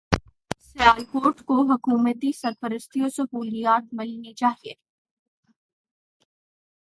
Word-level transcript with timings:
سیالکوٹ 0.67 1.41
کو 1.47 1.55
حکومتی 1.71 2.31
سرپرستی 2.33 2.99
و 3.01 3.09
سہولیات 3.09 3.93
ملنی 3.93 4.33
چاہیے 4.33 4.73